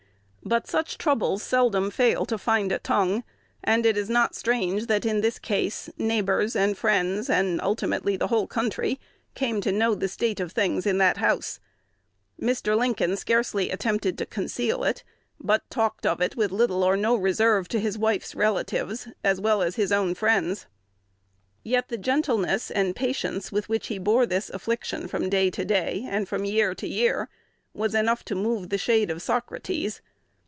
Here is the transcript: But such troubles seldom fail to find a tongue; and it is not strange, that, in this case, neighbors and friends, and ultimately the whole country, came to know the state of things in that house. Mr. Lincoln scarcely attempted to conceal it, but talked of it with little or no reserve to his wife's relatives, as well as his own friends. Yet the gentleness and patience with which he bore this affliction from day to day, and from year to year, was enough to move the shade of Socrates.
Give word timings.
But 0.43 0.67
such 0.67 0.97
troubles 0.97 1.43
seldom 1.43 1.91
fail 1.91 2.25
to 2.25 2.35
find 2.35 2.71
a 2.71 2.79
tongue; 2.79 3.23
and 3.63 3.85
it 3.85 3.95
is 3.95 4.09
not 4.09 4.33
strange, 4.33 4.87
that, 4.87 5.05
in 5.05 5.21
this 5.21 5.37
case, 5.37 5.87
neighbors 5.99 6.55
and 6.55 6.75
friends, 6.75 7.29
and 7.29 7.61
ultimately 7.61 8.17
the 8.17 8.27
whole 8.29 8.47
country, 8.47 8.99
came 9.35 9.61
to 9.61 9.71
know 9.71 9.93
the 9.93 10.07
state 10.07 10.39
of 10.39 10.51
things 10.51 10.87
in 10.87 10.97
that 10.97 11.17
house. 11.17 11.59
Mr. 12.41 12.75
Lincoln 12.75 13.15
scarcely 13.17 13.69
attempted 13.69 14.17
to 14.17 14.25
conceal 14.25 14.83
it, 14.83 15.03
but 15.39 15.69
talked 15.69 16.07
of 16.07 16.19
it 16.21 16.35
with 16.35 16.51
little 16.51 16.83
or 16.83 16.97
no 16.97 17.15
reserve 17.15 17.67
to 17.67 17.79
his 17.79 17.95
wife's 17.95 18.33
relatives, 18.33 19.07
as 19.23 19.39
well 19.39 19.61
as 19.61 19.75
his 19.75 19.91
own 19.91 20.15
friends. 20.15 20.65
Yet 21.63 21.89
the 21.89 21.99
gentleness 21.99 22.71
and 22.71 22.95
patience 22.95 23.51
with 23.51 23.69
which 23.69 23.87
he 23.87 23.99
bore 23.99 24.25
this 24.25 24.49
affliction 24.49 25.07
from 25.07 25.29
day 25.29 25.51
to 25.51 25.63
day, 25.63 26.07
and 26.09 26.27
from 26.27 26.45
year 26.45 26.73
to 26.73 26.87
year, 26.87 27.29
was 27.75 27.93
enough 27.93 28.25
to 28.25 28.33
move 28.33 28.69
the 28.69 28.79
shade 28.79 29.11
of 29.11 29.21
Socrates. 29.21 30.01